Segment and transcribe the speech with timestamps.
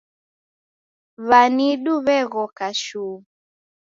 [1.27, 3.15] W'anidu w'eghoka shuu